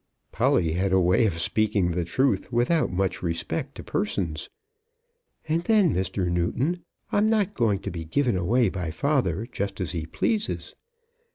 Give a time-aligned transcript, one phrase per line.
[0.31, 4.49] Polly had a way of speaking the truth without much respect to persons.
[5.47, 6.27] "And then, Mr.
[6.27, 10.73] Newton, I'm not going to be given away by father just as he pleases.